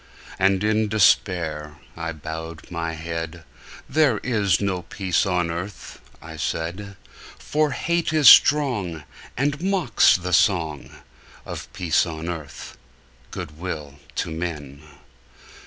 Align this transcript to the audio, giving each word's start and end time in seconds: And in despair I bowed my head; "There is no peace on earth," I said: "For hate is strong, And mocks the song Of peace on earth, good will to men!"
And 0.39 0.63
in 0.63 0.87
despair 0.87 1.75
I 1.95 2.11
bowed 2.11 2.71
my 2.71 2.93
head; 2.93 3.43
"There 3.87 4.17
is 4.23 4.59
no 4.59 4.81
peace 4.81 5.27
on 5.27 5.51
earth," 5.51 6.01
I 6.23 6.37
said: 6.37 6.95
"For 7.37 7.69
hate 7.69 8.11
is 8.11 8.27
strong, 8.27 9.03
And 9.37 9.61
mocks 9.61 10.17
the 10.17 10.33
song 10.33 10.89
Of 11.45 11.71
peace 11.71 12.07
on 12.07 12.29
earth, 12.29 12.79
good 13.29 13.59
will 13.59 13.99
to 14.15 14.31
men!" 14.31 14.81